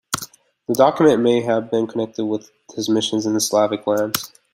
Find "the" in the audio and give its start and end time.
0.67-0.73, 3.35-3.39